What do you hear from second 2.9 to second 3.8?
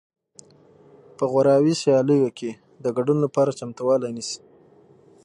ګډون لپاره